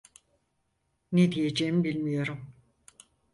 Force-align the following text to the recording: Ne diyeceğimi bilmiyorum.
Ne 1.11 1.31
diyeceğimi 1.31 1.83
bilmiyorum. 1.83 2.53